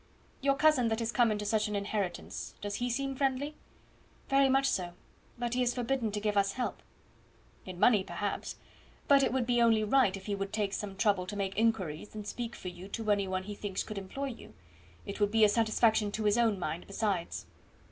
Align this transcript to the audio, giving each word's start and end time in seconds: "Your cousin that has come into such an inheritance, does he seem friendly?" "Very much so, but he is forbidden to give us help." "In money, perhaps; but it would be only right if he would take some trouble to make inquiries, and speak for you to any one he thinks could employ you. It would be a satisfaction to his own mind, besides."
"Your 0.41 0.55
cousin 0.55 0.87
that 0.87 0.97
has 0.97 1.11
come 1.11 1.31
into 1.31 1.45
such 1.45 1.67
an 1.67 1.75
inheritance, 1.75 2.55
does 2.59 2.77
he 2.77 2.89
seem 2.89 3.15
friendly?" 3.15 3.53
"Very 4.29 4.49
much 4.49 4.65
so, 4.65 4.93
but 5.37 5.53
he 5.53 5.61
is 5.61 5.75
forbidden 5.75 6.11
to 6.11 6.19
give 6.19 6.35
us 6.37 6.53
help." 6.53 6.81
"In 7.67 7.79
money, 7.79 8.03
perhaps; 8.03 8.55
but 9.07 9.21
it 9.21 9.31
would 9.31 9.45
be 9.45 9.61
only 9.61 9.83
right 9.83 10.17
if 10.17 10.25
he 10.25 10.33
would 10.33 10.51
take 10.53 10.73
some 10.73 10.95
trouble 10.95 11.27
to 11.27 11.35
make 11.35 11.55
inquiries, 11.55 12.15
and 12.15 12.25
speak 12.27 12.55
for 12.55 12.69
you 12.69 12.87
to 12.87 13.11
any 13.11 13.27
one 13.27 13.43
he 13.43 13.53
thinks 13.53 13.83
could 13.83 13.99
employ 13.99 14.29
you. 14.29 14.55
It 15.05 15.19
would 15.19 15.29
be 15.29 15.43
a 15.43 15.47
satisfaction 15.49 16.11
to 16.13 16.23
his 16.23 16.35
own 16.39 16.57
mind, 16.57 16.87
besides." 16.87 17.45